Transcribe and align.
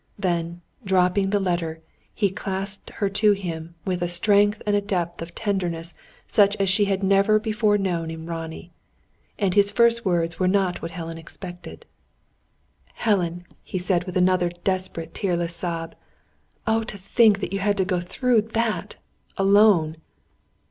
Then, 0.17 0.61
dropping 0.83 1.29
the 1.29 1.39
letter, 1.39 1.79
he 2.11 2.31
clasped 2.31 2.89
her 2.95 3.07
to 3.11 3.33
him, 3.33 3.75
with 3.85 4.01
a 4.01 4.07
strength 4.07 4.59
and 4.65 4.75
a 4.75 4.81
depth 4.81 5.21
of 5.21 5.35
tenderness 5.35 5.93
such 6.25 6.55
as 6.55 6.69
she 6.69 6.85
had 6.85 7.03
never 7.03 7.37
before 7.37 7.77
known 7.77 8.09
in 8.09 8.25
Ronnie. 8.25 8.71
And 9.37 9.53
his 9.53 9.69
first 9.71 10.03
words 10.03 10.39
were 10.39 10.47
not 10.47 10.81
what 10.81 10.89
Helen 10.89 11.17
had 11.17 11.21
expected. 11.21 11.85
"Helen," 12.95 13.45
he 13.61 13.77
said, 13.77 14.05
with 14.05 14.17
another 14.17 14.49
desperate 14.63 15.13
tearless 15.13 15.55
sob, 15.55 15.93
"oh, 16.65 16.81
to 16.81 16.97
think 16.97 17.39
that 17.39 17.53
you 17.53 17.59
had 17.59 17.77
to 17.77 17.85
go 17.85 17.99
through 17.99 18.41
that 18.41 18.95
alone!" 19.37 19.97